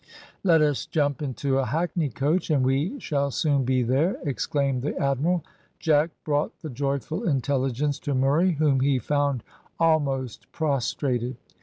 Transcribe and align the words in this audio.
"Let 0.43 0.63
us 0.63 0.87
jump 0.87 1.21
into 1.21 1.59
a 1.59 1.65
hackney 1.67 2.09
coach, 2.09 2.49
and 2.49 2.65
we 2.65 2.99
shall 2.99 3.29
soon 3.29 3.65
be 3.65 3.83
there," 3.83 4.17
exclaimed 4.23 4.81
the 4.81 4.97
admiral. 4.97 5.43
Jack 5.77 6.09
brought 6.25 6.57
the 6.61 6.71
joyful 6.71 7.27
intelligence 7.29 7.99
to 7.99 8.15
Murray, 8.15 8.53
whom 8.53 8.79
he 8.79 8.97
found 8.97 9.43
almost 9.79 10.51
prostrated. 10.51 11.35